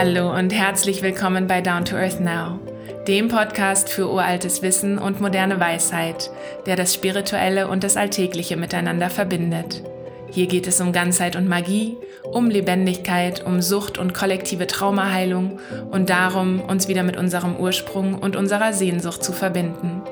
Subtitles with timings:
[0.00, 2.60] Hallo und herzlich willkommen bei Down to Earth Now,
[3.08, 6.30] dem Podcast für uraltes Wissen und moderne Weisheit,
[6.66, 9.82] der das Spirituelle und das Alltägliche miteinander verbindet.
[10.30, 15.58] Hier geht es um Ganzheit und Magie, um Lebendigkeit, um Sucht und kollektive Traumaheilung
[15.90, 20.02] und darum, uns wieder mit unserem Ursprung und unserer Sehnsucht zu verbinden.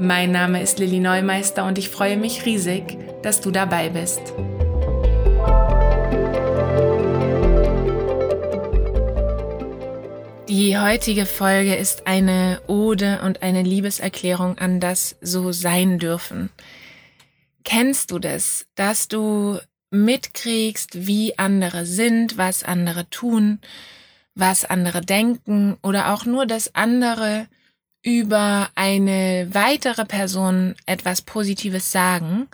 [0.00, 4.32] Mein Name ist Lilly Neumeister und ich freue mich riesig, dass du dabei bist.
[10.50, 16.50] Die heutige Folge ist eine Ode und eine Liebeserklärung an das So sein dürfen.
[17.62, 19.60] Kennst du das, dass du
[19.92, 23.60] mitkriegst, wie andere sind, was andere tun,
[24.34, 27.46] was andere denken oder auch nur, dass andere
[28.02, 32.48] über eine weitere Person etwas Positives sagen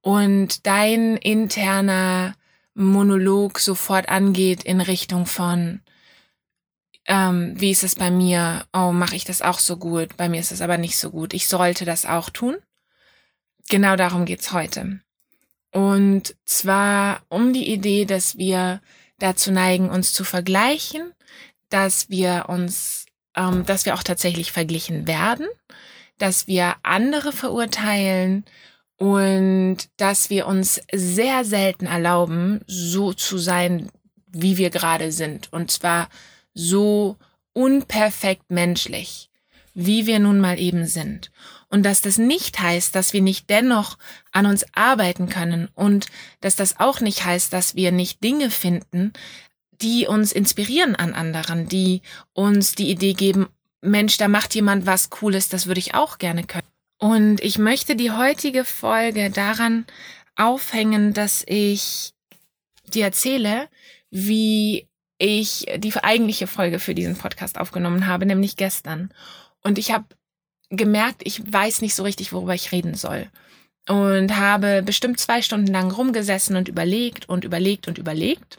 [0.00, 2.36] und dein interner
[2.74, 5.80] Monolog sofort angeht in Richtung von,
[7.06, 8.66] ähm, wie ist es bei mir?
[8.72, 10.16] Oh, mache ich das auch so gut?
[10.16, 11.34] Bei mir ist es aber nicht so gut.
[11.34, 12.56] Ich sollte das auch tun.
[13.68, 15.00] Genau darum geht's heute.
[15.72, 18.80] Und zwar um die Idee, dass wir
[19.18, 21.12] dazu neigen, uns zu vergleichen,
[21.70, 25.46] dass wir uns, ähm, dass wir auch tatsächlich verglichen werden,
[26.18, 28.44] dass wir andere verurteilen
[28.96, 33.90] und dass wir uns sehr selten erlauben, so zu sein,
[34.26, 35.52] wie wir gerade sind.
[35.52, 36.08] Und zwar
[36.54, 37.16] so
[37.52, 39.30] unperfekt menschlich,
[39.74, 41.30] wie wir nun mal eben sind
[41.72, 43.96] und dass das nicht heißt, dass wir nicht dennoch
[44.30, 46.06] an uns arbeiten können und
[46.42, 49.14] dass das auch nicht heißt, dass wir nicht Dinge finden,
[49.80, 52.02] die uns inspirieren an anderen, die
[52.34, 53.48] uns die Idee geben,
[53.80, 56.68] Mensch, da macht jemand was Cooles, das würde ich auch gerne können.
[56.98, 59.86] Und ich möchte die heutige Folge daran
[60.36, 62.12] aufhängen, dass ich
[62.92, 63.68] dir erzähle,
[64.10, 64.88] wie
[65.22, 69.12] ich die eigentliche Folge für diesen Podcast aufgenommen habe, nämlich gestern.
[69.62, 70.04] Und ich habe
[70.68, 73.28] gemerkt, ich weiß nicht so richtig, worüber ich reden soll.
[73.88, 78.58] Und habe bestimmt zwei Stunden lang rumgesessen und überlegt und überlegt und überlegt.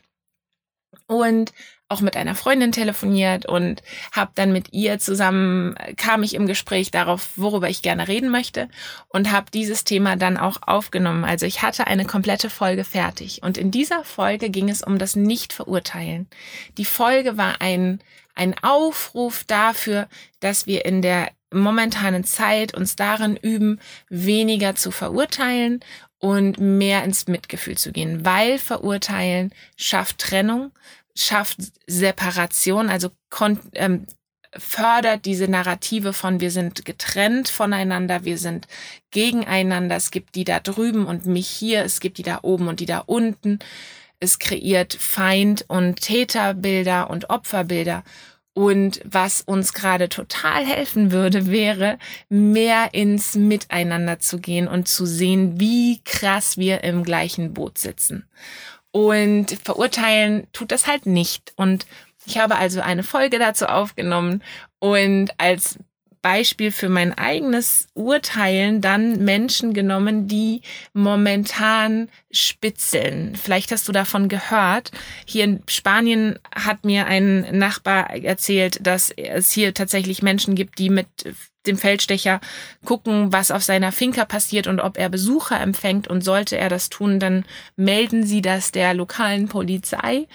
[1.07, 1.53] Und
[1.93, 6.89] auch mit einer Freundin telefoniert und habe dann mit ihr zusammen, kam ich im Gespräch
[6.89, 8.67] darauf, worüber ich gerne reden möchte
[9.09, 11.23] und habe dieses Thema dann auch aufgenommen.
[11.23, 15.15] Also ich hatte eine komplette Folge fertig und in dieser Folge ging es um das
[15.15, 16.27] Nicht-Verurteilen.
[16.77, 17.99] Die Folge war ein,
[18.35, 20.07] ein Aufruf dafür,
[20.39, 23.79] dass wir in der momentanen Zeit uns darin üben,
[24.09, 25.81] weniger zu verurteilen
[26.17, 30.71] und mehr ins Mitgefühl zu gehen, weil verurteilen schafft Trennung,
[31.15, 33.09] schafft Separation, also
[33.73, 34.07] ähm,
[34.55, 38.67] fördert diese Narrative von wir sind getrennt voneinander, wir sind
[39.11, 42.79] gegeneinander, es gibt die da drüben und mich hier, es gibt die da oben und
[42.79, 43.59] die da unten.
[44.19, 48.03] Es kreiert Feind- und Täterbilder und Opferbilder
[48.53, 51.97] und was uns gerade total helfen würde, wäre,
[52.29, 58.27] mehr ins Miteinander zu gehen und zu sehen, wie krass wir im gleichen Boot sitzen.
[58.91, 61.53] Und verurteilen tut das halt nicht.
[61.55, 61.87] Und
[62.25, 64.43] ich habe also eine Folge dazu aufgenommen
[64.79, 65.79] und als
[66.23, 70.61] Beispiel für mein eigenes Urteilen dann Menschen genommen, die
[70.93, 73.35] momentan spitzeln.
[73.35, 74.91] Vielleicht hast du davon gehört.
[75.25, 80.89] Hier in Spanien hat mir ein Nachbar erzählt, dass es hier tatsächlich Menschen gibt, die
[80.89, 81.07] mit
[81.67, 82.39] dem Feldstecher
[82.85, 86.07] gucken, was auf seiner Finca passiert und ob er Besucher empfängt.
[86.07, 87.43] Und sollte er das tun, dann
[87.75, 90.27] melden sie das der lokalen Polizei.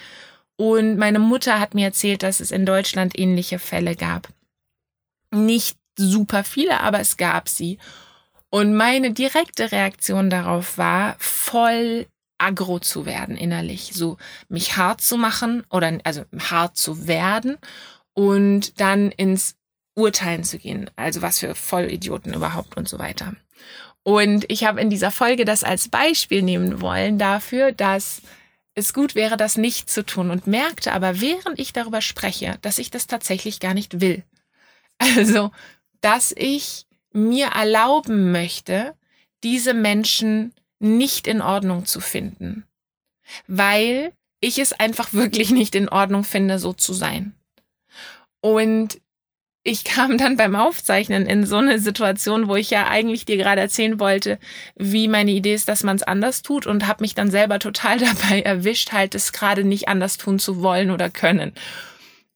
[0.57, 4.29] Und meine Mutter hat mir erzählt, dass es in Deutschland ähnliche Fälle gab.
[5.31, 7.79] Nicht super viele, aber es gab sie.
[8.51, 12.07] Und meine direkte Reaktion darauf war, voll
[12.39, 14.17] aggro zu werden innerlich, so
[14.49, 17.59] mich hart zu machen oder also hart zu werden
[18.15, 19.57] und dann ins
[19.95, 23.35] Urteilen zu gehen, also was für Vollidioten überhaupt und so weiter.
[24.05, 28.23] Und ich habe in dieser Folge das als Beispiel nehmen wollen dafür, dass
[28.75, 32.79] es gut wäre, das nicht zu tun und merkte aber, während ich darüber spreche, dass
[32.79, 34.23] ich das tatsächlich gar nicht will.
[35.01, 35.53] Also
[36.01, 38.95] dass ich mir erlauben möchte,
[39.43, 42.65] diese Menschen nicht in Ordnung zu finden,
[43.47, 47.35] weil ich es einfach wirklich nicht in Ordnung finde, so zu sein.
[48.41, 49.01] Und
[49.65, 53.61] ich kam dann beim Aufzeichnen in so eine Situation, wo ich ja eigentlich dir gerade
[53.61, 54.39] erzählen wollte,
[54.77, 57.99] wie meine Idee ist, dass man es anders tut und habe mich dann selber total
[57.99, 61.53] dabei erwischt, halt es gerade nicht anders tun zu wollen oder können.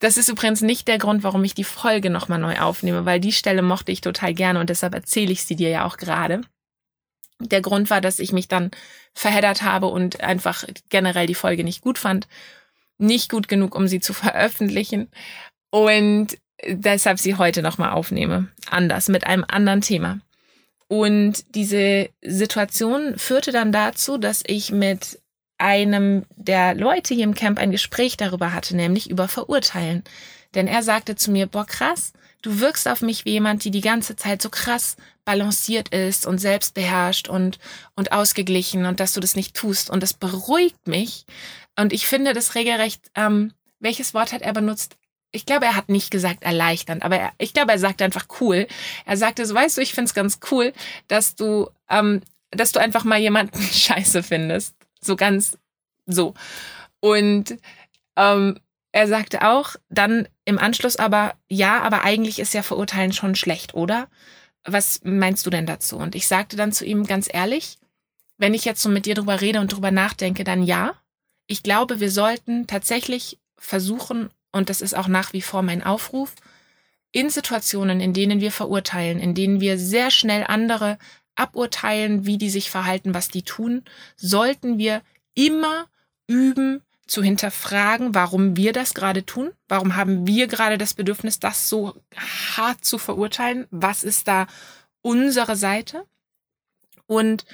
[0.02, 3.30] Das ist übrigens nicht der Grund, warum ich die Folge nochmal neu aufnehme, weil die
[3.30, 6.40] Stelle mochte ich total gerne und deshalb erzähle ich sie dir ja auch gerade.
[7.38, 8.72] Der Grund war, dass ich mich dann
[9.14, 12.26] verheddert habe und einfach generell die Folge nicht gut fand.
[12.98, 15.08] nicht gut genug, um sie zu veröffentlichen.
[15.70, 18.48] Und deshalb sie heute nochmal aufnehme.
[18.68, 20.18] Anders, mit einem anderen Thema.
[20.88, 25.21] Und diese Situation führte dann dazu, dass ich mit
[25.62, 30.02] einem der Leute hier im Camp ein Gespräch darüber hatte, nämlich über Verurteilen.
[30.54, 32.12] Denn er sagte zu mir, boah, krass,
[32.42, 36.38] du wirkst auf mich wie jemand, die die ganze Zeit so krass balanciert ist und
[36.38, 37.60] selbstbeherrscht und,
[37.94, 39.88] und ausgeglichen und dass du das nicht tust.
[39.88, 41.26] Und das beruhigt mich.
[41.78, 44.96] Und ich finde das regelrecht, ähm, welches Wort hat er benutzt?
[45.30, 48.66] Ich glaube, er hat nicht gesagt erleichternd, aber er, ich glaube, er sagte einfach cool.
[49.06, 50.72] Er sagte so, weißt du, ich finde es ganz cool,
[51.06, 52.20] dass du, ähm,
[52.50, 54.74] dass du einfach mal jemanden scheiße findest.
[55.04, 55.58] So ganz
[56.06, 56.34] so.
[57.00, 57.58] Und
[58.16, 58.58] ähm,
[58.92, 63.74] er sagte auch dann im Anschluss aber, ja, aber eigentlich ist ja Verurteilen schon schlecht,
[63.74, 64.08] oder?
[64.64, 65.96] Was meinst du denn dazu?
[65.96, 67.78] Und ich sagte dann zu ihm ganz ehrlich,
[68.38, 70.94] wenn ich jetzt so mit dir drüber rede und drüber nachdenke, dann ja.
[71.46, 76.34] Ich glaube, wir sollten tatsächlich versuchen, und das ist auch nach wie vor mein Aufruf,
[77.12, 80.98] in Situationen, in denen wir verurteilen, in denen wir sehr schnell andere
[81.34, 83.84] aburteilen, wie die sich verhalten, was die tun,
[84.16, 85.02] sollten wir
[85.34, 85.86] immer
[86.26, 86.82] üben,
[87.12, 89.50] zu hinterfragen, warum wir das gerade tun.
[89.68, 93.66] Warum haben wir gerade das Bedürfnis, das so hart zu verurteilen?
[93.70, 94.46] Was ist da
[95.02, 96.04] unsere Seite?
[97.06, 97.44] Und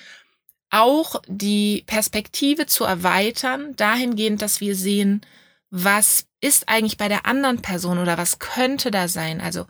[0.71, 5.23] auch die Perspektive zu erweitern, dahingehend, dass wir sehen,
[5.71, 9.41] was ist eigentlich bei der anderen Person oder was könnte da sein?
[9.41, 9.67] Also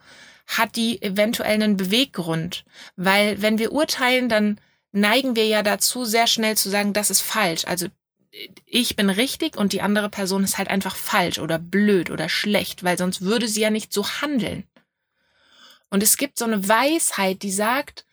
[0.48, 2.64] hat die eventuell einen Beweggrund?
[2.96, 4.60] Weil wenn wir urteilen, dann
[4.90, 7.64] neigen wir ja dazu, sehr schnell zu sagen, das ist falsch.
[7.66, 7.86] Also
[8.66, 12.82] ich bin richtig und die andere Person ist halt einfach falsch oder blöd oder schlecht,
[12.82, 14.64] weil sonst würde sie ja nicht so handeln.
[15.90, 18.04] Und es gibt so eine Weisheit, die sagt,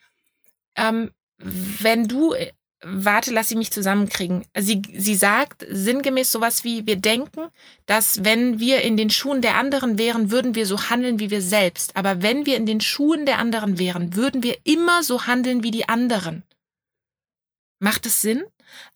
[0.75, 2.33] ähm, wenn du,
[2.83, 4.45] warte, lass sie mich zusammenkriegen.
[4.57, 7.47] Sie, sie sagt sinngemäß sowas wie, wir denken,
[7.85, 11.41] dass wenn wir in den Schuhen der anderen wären, würden wir so handeln wie wir
[11.41, 11.95] selbst.
[11.95, 15.71] Aber wenn wir in den Schuhen der anderen wären, würden wir immer so handeln wie
[15.71, 16.43] die anderen.
[17.79, 18.43] Macht es Sinn?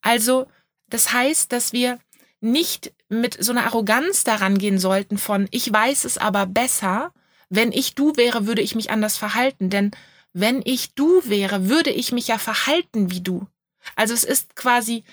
[0.01, 0.47] Also,
[0.87, 1.99] das heißt, dass wir
[2.41, 7.11] nicht mit so einer Arroganz daran gehen sollten von, ich weiß es aber besser,
[7.49, 9.69] wenn ich du wäre, würde ich mich anders verhalten.
[9.69, 9.91] Denn
[10.33, 13.47] wenn ich du wäre, würde ich mich ja verhalten wie du.
[13.95, 15.03] Also es ist quasi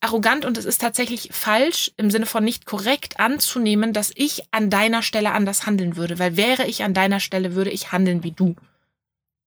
[0.00, 4.68] arrogant und es ist tatsächlich falsch im Sinne von nicht korrekt anzunehmen, dass ich an
[4.68, 6.18] deiner Stelle anders handeln würde.
[6.18, 8.54] Weil wäre ich an deiner Stelle, würde ich handeln wie du.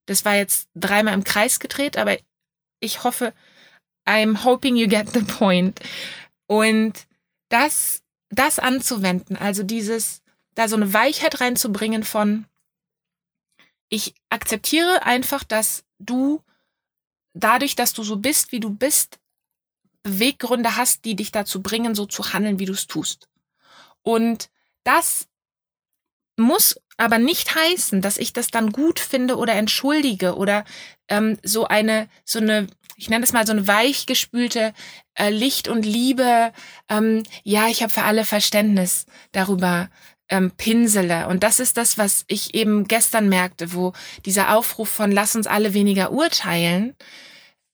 [0.08, 2.18] Das war jetzt dreimal im Kreis gedreht, aber
[2.80, 3.34] ich hoffe,
[4.08, 5.80] I'm hoping you get the point.
[6.48, 6.94] Und
[7.50, 10.22] das, das anzuwenden, also dieses,
[10.56, 12.46] da so eine Weichheit reinzubringen von,
[13.90, 16.42] ich akzeptiere einfach, dass du
[17.40, 19.20] dadurch, dass du so bist, wie du bist,
[20.04, 23.28] Beweggründe hast, die dich dazu bringen, so zu handeln, wie du es tust.
[24.04, 24.50] Und
[24.84, 25.28] das
[26.38, 30.66] muss aber nicht heißen, dass ich das dann gut finde oder entschuldige oder
[31.10, 34.74] ähm, so eine so eine ich nenne es mal so eine weichgespülte
[35.14, 36.52] äh, Licht und Liebe.
[36.90, 39.90] Ähm, ja, ich habe für alle Verständnis darüber
[40.30, 41.28] ähm, pinsele.
[41.28, 43.94] Und das ist das, was ich eben gestern merkte, wo
[44.26, 46.96] dieser Aufruf von lass uns alle weniger urteilen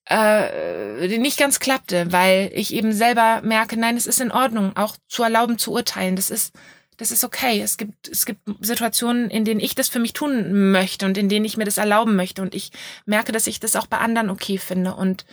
[0.09, 4.97] äh, nicht ganz klappte, weil ich eben selber merke, nein, es ist in Ordnung, auch
[5.07, 6.15] zu erlauben zu urteilen.
[6.15, 6.53] Das ist
[6.97, 7.59] das ist okay.
[7.61, 11.27] Es gibt, es gibt Situationen, in denen ich das für mich tun möchte und in
[11.27, 12.41] denen ich mir das erlauben möchte.
[12.41, 12.71] Und ich
[13.05, 14.93] merke, dass ich das auch bei anderen okay finde.
[14.95, 15.25] Und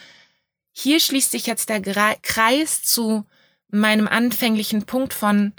[0.73, 1.83] hier schließt sich jetzt der
[2.23, 3.27] Kreis zu
[3.71, 5.53] meinem anfänglichen Punkt von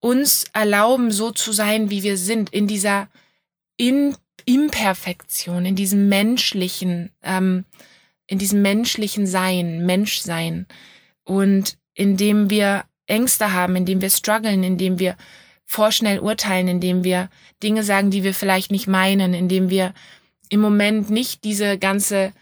[0.00, 3.08] uns erlauben, so zu sein, wie wir sind, in dieser
[3.76, 7.64] in Imperfektion, in diesem menschlichen, ähm,
[8.26, 10.66] in diesem menschlichen Sein, Menschsein.
[11.24, 15.16] Und indem wir Ängste haben, indem wir strugglen, indem wir
[15.64, 17.28] vorschnell urteilen, indem wir
[17.62, 19.94] Dinge sagen, die wir vielleicht nicht meinen, indem wir
[20.48, 22.32] im Moment nicht diese ganze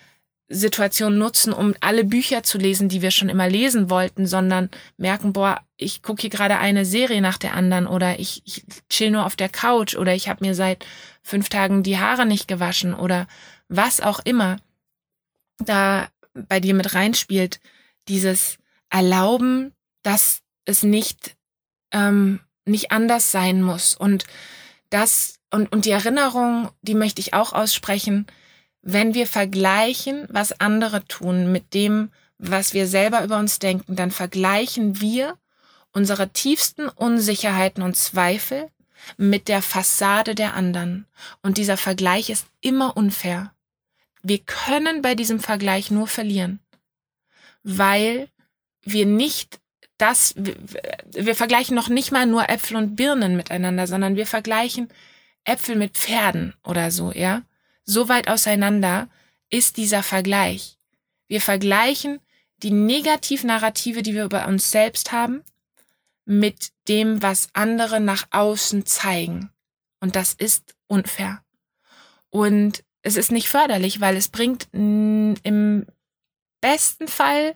[0.54, 5.32] Situation nutzen, um alle Bücher zu lesen, die wir schon immer lesen wollten, sondern merken,
[5.32, 9.26] boah, ich gucke hier gerade eine Serie nach der anderen oder ich, ich chill nur
[9.26, 10.86] auf der Couch oder ich habe mir seit
[11.22, 13.26] fünf Tagen die Haare nicht gewaschen oder
[13.68, 14.58] was auch immer
[15.58, 17.60] da bei dir mit reinspielt,
[18.08, 18.58] dieses
[18.90, 21.36] Erlauben, dass es nicht,
[21.92, 23.94] ähm, nicht anders sein muss.
[23.94, 24.24] Und
[24.90, 28.26] das, und, und die Erinnerung, die möchte ich auch aussprechen,
[28.86, 34.10] wenn wir vergleichen, was andere tun mit dem, was wir selber über uns denken, dann
[34.10, 35.38] vergleichen wir
[35.92, 38.68] unsere tiefsten Unsicherheiten und Zweifel
[39.16, 41.06] mit der Fassade der anderen.
[41.42, 43.54] Und dieser Vergleich ist immer unfair.
[44.22, 46.60] Wir können bei diesem Vergleich nur verlieren,
[47.62, 48.28] weil
[48.82, 49.60] wir nicht
[49.96, 54.88] das, wir vergleichen noch nicht mal nur Äpfel und Birnen miteinander, sondern wir vergleichen
[55.44, 57.42] Äpfel mit Pferden oder so, ja?
[57.84, 59.08] So weit auseinander
[59.50, 60.78] ist dieser Vergleich.
[61.28, 62.20] Wir vergleichen
[62.58, 65.42] die Negativnarrative, die wir über uns selbst haben,
[66.24, 69.50] mit dem, was andere nach außen zeigen.
[70.00, 71.42] Und das ist unfair.
[72.30, 75.86] Und es ist nicht förderlich, weil es bringt im
[76.60, 77.54] besten Fall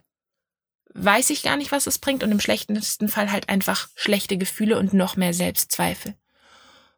[0.95, 4.79] weiß ich gar nicht, was es bringt und im schlechtesten Fall halt einfach schlechte Gefühle
[4.79, 6.15] und noch mehr Selbstzweifel.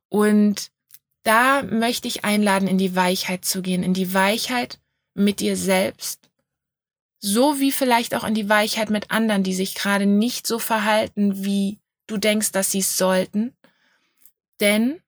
[0.09, 0.71] Und
[1.23, 4.79] da möchte ich einladen, in die Weichheit zu gehen, in die Weichheit
[5.15, 6.31] mit dir selbst,
[7.19, 11.45] so wie vielleicht auch in die Weichheit mit anderen, die sich gerade nicht so verhalten,
[11.45, 13.55] wie du denkst, dass sie es sollten.
[14.61, 15.01] Denn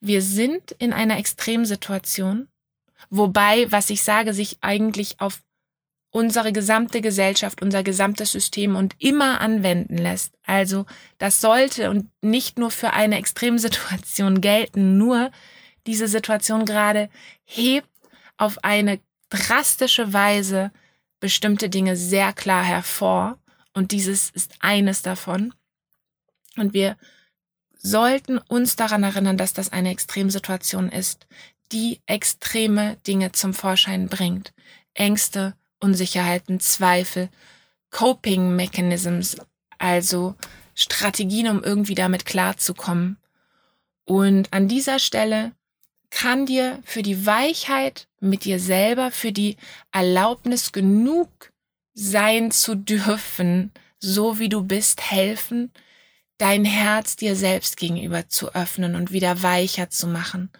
[0.00, 2.48] wir sind in einer Extremsituation,
[3.10, 5.42] wobei, was ich sage, sich eigentlich auf
[6.10, 10.34] unsere gesamte Gesellschaft, unser gesamtes System und immer anwenden lässt.
[10.44, 10.86] Also
[11.18, 15.30] das sollte und nicht nur für eine Extremsituation gelten, nur
[15.86, 17.08] diese Situation gerade
[17.44, 17.88] hebt
[18.36, 19.00] auf eine
[19.30, 20.70] drastische Weise
[21.20, 23.38] bestimmte Dinge sehr klar hervor
[23.74, 25.52] und dieses ist eines davon.
[26.56, 26.96] Und wir
[27.76, 31.26] sollten uns daran erinnern, dass das eine Extremsituation ist,
[31.72, 34.52] die extreme Dinge zum Vorschein bringt.
[34.94, 37.28] Ängste, Unsicherheiten, Zweifel,
[37.90, 39.36] Coping Mechanisms,
[39.78, 40.34] also
[40.74, 43.16] Strategien, um irgendwie damit klarzukommen.
[44.04, 45.52] Und an dieser Stelle
[46.10, 49.56] kann dir für die Weichheit mit dir selber, für die
[49.92, 51.52] Erlaubnis genug
[51.94, 55.72] sein zu dürfen, so wie du bist, helfen,
[56.38, 60.50] dein Herz dir selbst gegenüber zu öffnen und wieder weicher zu machen.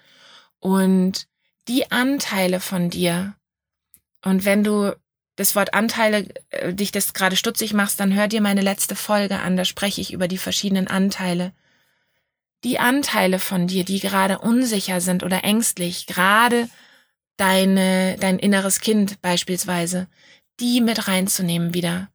[0.58, 1.28] Und
[1.68, 3.34] die Anteile von dir,
[4.24, 4.96] und wenn du
[5.38, 9.38] das Wort Anteile, äh, dich das gerade stutzig machst, dann hör dir meine letzte Folge
[9.38, 11.52] an, da spreche ich über die verschiedenen Anteile.
[12.64, 16.68] Die Anteile von dir, die gerade unsicher sind oder ängstlich, gerade
[17.36, 20.08] deine, dein inneres Kind beispielsweise,
[20.58, 22.08] die mit reinzunehmen wieder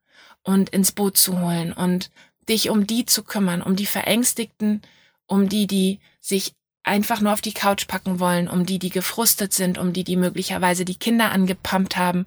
[0.43, 2.11] und ins Boot zu holen und
[2.49, 4.81] dich um die zu kümmern, um die Verängstigten,
[5.27, 9.53] um die, die sich einfach nur auf die Couch packen wollen, um die, die gefrustet
[9.53, 12.25] sind, um die, die möglicherweise die Kinder angepumpt haben,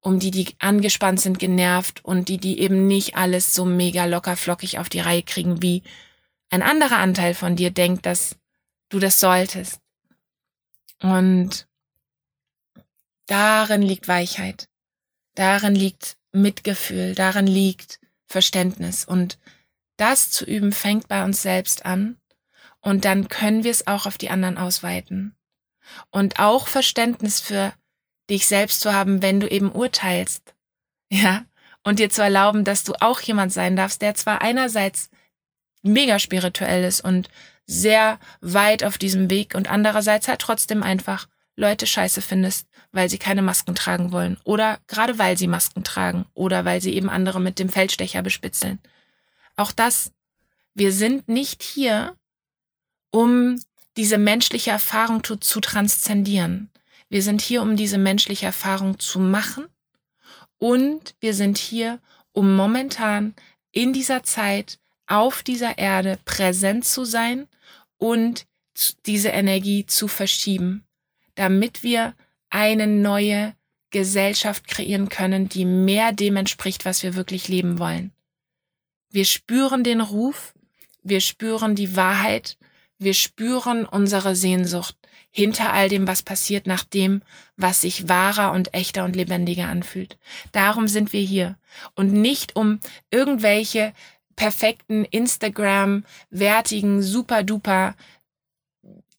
[0.00, 4.36] um die, die angespannt sind, genervt und die, die eben nicht alles so mega locker
[4.36, 5.82] flockig auf die Reihe kriegen, wie
[6.50, 8.36] ein anderer Anteil von dir denkt, dass
[8.88, 9.80] du das solltest.
[11.02, 11.66] Und
[13.26, 14.68] darin liegt Weichheit.
[15.34, 17.14] Darin liegt Mitgefühl.
[17.14, 19.04] Darin liegt Verständnis.
[19.04, 19.38] Und
[19.96, 22.16] das zu üben fängt bei uns selbst an.
[22.80, 25.36] Und dann können wir es auch auf die anderen ausweiten.
[26.10, 27.72] Und auch Verständnis für
[28.30, 30.54] dich selbst zu haben, wenn du eben urteilst.
[31.10, 31.44] Ja.
[31.82, 35.10] Und dir zu erlauben, dass du auch jemand sein darfst, der zwar einerseits
[35.82, 37.28] mega spirituell ist und
[37.66, 43.18] sehr weit auf diesem Weg und andererseits halt trotzdem einfach Leute scheiße findest, weil sie
[43.18, 47.40] keine Masken tragen wollen oder gerade weil sie Masken tragen oder weil sie eben andere
[47.40, 48.78] mit dem Feldstecher bespitzeln.
[49.56, 50.12] Auch das,
[50.74, 52.16] wir sind nicht hier,
[53.10, 53.60] um
[53.96, 56.69] diese menschliche Erfahrung zu, zu transzendieren.
[57.10, 59.66] Wir sind hier, um diese menschliche Erfahrung zu machen
[60.58, 62.00] und wir sind hier,
[62.32, 63.34] um momentan
[63.72, 67.48] in dieser Zeit auf dieser Erde präsent zu sein
[67.98, 68.46] und
[69.06, 70.84] diese Energie zu verschieben,
[71.34, 72.14] damit wir
[72.48, 73.54] eine neue
[73.90, 78.12] Gesellschaft kreieren können, die mehr dem entspricht, was wir wirklich leben wollen.
[79.10, 80.54] Wir spüren den Ruf,
[81.02, 82.56] wir spüren die Wahrheit,
[82.98, 84.99] wir spüren unsere Sehnsucht
[85.30, 87.22] hinter all dem, was passiert, nach dem,
[87.56, 90.18] was sich wahrer und echter und lebendiger anfühlt.
[90.52, 91.56] Darum sind wir hier
[91.94, 93.92] und nicht um irgendwelche
[94.36, 97.94] perfekten Instagram wertigen super duper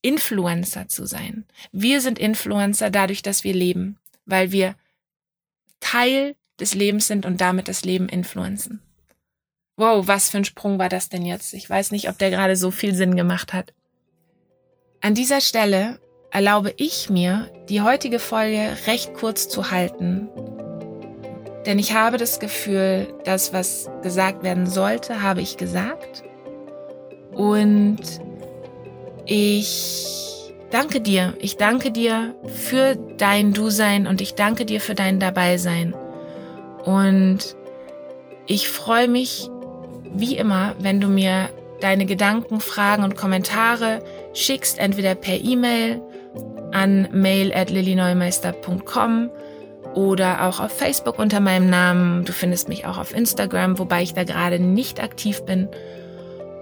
[0.02, 1.46] Influencer zu sein.
[1.72, 4.76] Wir sind Influencer dadurch, dass wir leben, weil wir
[5.80, 8.82] Teil des Lebens sind und damit das Leben influenzen.
[9.78, 11.54] Wow, was für ein Sprung war das denn jetzt?
[11.54, 13.74] Ich weiß nicht, ob der gerade so viel Sinn gemacht hat.
[15.04, 15.98] An dieser Stelle
[16.30, 20.30] erlaube ich mir, die heutige Folge recht kurz zu halten,
[21.66, 26.24] denn ich habe das Gefühl, das, was gesagt werden sollte, habe ich gesagt.
[27.32, 28.00] Und
[29.26, 31.34] ich danke dir.
[31.40, 35.96] Ich danke dir für dein Du-Sein und ich danke dir für dein Dabeisein.
[36.86, 37.56] Und
[38.46, 39.50] ich freue mich,
[40.14, 46.02] wie immer, wenn du mir deine Gedanken, Fragen und Kommentare schickst, entweder per E-Mail
[46.72, 49.30] an mail at lillyneumeister.com
[49.94, 52.26] oder auch auf Facebook unter meinem Namen.
[52.26, 55.68] Du findest mich auch auf Instagram, wobei ich da gerade nicht aktiv bin.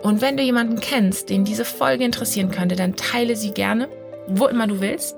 [0.02, 3.90] Und wenn du jemanden kennst, den diese Folge interessieren könnte, dann teile sie gerne,
[4.28, 5.18] wo immer du willst.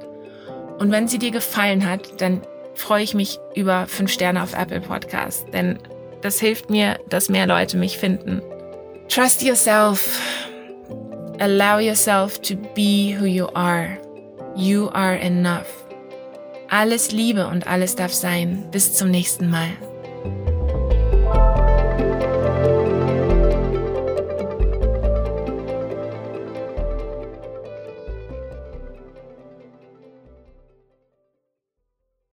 [0.80, 2.42] Und wenn sie dir gefallen hat, dann
[2.74, 5.78] freue ich mich über fünf Sterne auf Apple Podcast, denn
[6.22, 8.42] das hilft mir, dass mehr Leute mich finden.
[9.08, 10.51] Trust yourself.
[11.42, 13.98] Allow yourself to be who you are.
[14.56, 15.66] You are enough.
[16.70, 18.68] Alles Liebe und alles darf sein.
[18.70, 19.72] Bis zum nächsten Mal.